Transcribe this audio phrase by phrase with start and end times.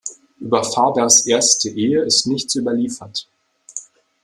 [0.39, 3.29] Über Fabers erste Ehe ist nichts überliefert.